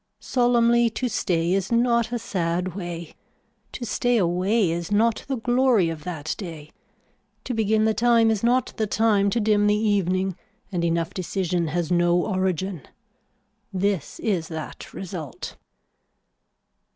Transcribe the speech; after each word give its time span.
Solemnly 0.19 0.89
to 0.89 1.07
stay 1.07 1.53
is 1.53 1.71
not 1.71 2.11
a 2.11 2.17
sad 2.17 2.73
way. 2.73 3.13
To 3.73 3.85
stay 3.85 4.17
away 4.17 4.71
is 4.71 4.91
not 4.91 5.23
the 5.27 5.37
glory 5.37 5.89
of 5.91 6.05
that 6.05 6.33
day. 6.39 6.71
To 7.43 7.53
begin 7.53 7.85
the 7.85 7.93
time 7.93 8.31
is 8.31 8.43
not 8.43 8.73
the 8.77 8.87
time 8.87 9.29
to 9.29 9.39
dim 9.39 9.67
the 9.67 9.75
evening 9.77 10.35
and 10.71 10.83
enough 10.83 11.13
decision 11.13 11.67
has 11.67 11.91
no 11.91 12.19
origin. 12.25 12.81
This 13.71 14.17
is 14.21 14.47
that 14.47 14.91
result. 14.91 15.55